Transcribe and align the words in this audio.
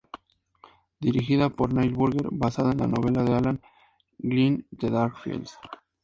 Dirigida 0.99 1.51
por 1.51 1.71
Neil 1.75 1.93
Burger, 1.93 2.29
basada 2.31 2.71
en 2.71 2.79
la 2.79 2.87
novela 2.87 3.21
de 3.21 3.35
Alan 3.35 3.61
Glynn 4.17 4.65
"The 4.75 4.89
Dark 4.89 5.15
Fields". 5.21 5.55